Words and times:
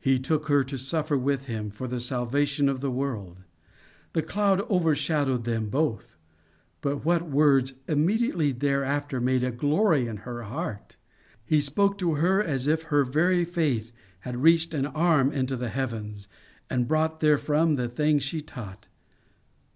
He 0.00 0.18
took 0.18 0.48
her 0.48 0.64
to 0.64 0.76
suffer 0.76 1.16
with 1.16 1.44
him 1.44 1.70
for 1.70 1.86
the 1.86 2.00
salvation 2.00 2.68
of 2.68 2.80
the 2.80 2.90
world. 2.90 3.44
The 4.12 4.20
cloud 4.20 4.60
overshadowed 4.62 5.44
them 5.44 5.68
both, 5.68 6.16
but 6.80 7.04
what 7.04 7.30
words 7.30 7.74
immediately 7.86 8.50
thereafter 8.50 9.20
made 9.20 9.44
a 9.44 9.52
glory 9.52 10.08
in 10.08 10.16
her 10.26 10.42
heart! 10.42 10.96
He 11.44 11.60
spoke 11.60 11.96
to 11.98 12.14
her 12.14 12.42
as 12.42 12.66
if 12.66 12.82
her 12.82 13.04
very 13.04 13.44
faith 13.44 13.92
had 14.22 14.42
reached 14.42 14.74
an 14.74 14.86
arm 14.86 15.30
into 15.30 15.56
the 15.56 15.68
heavens, 15.68 16.26
and 16.68 16.88
brought 16.88 17.20
therefrom 17.20 17.74
the 17.74 17.88
thing 17.88 18.18
she 18.18 18.40
sought. 18.44 18.88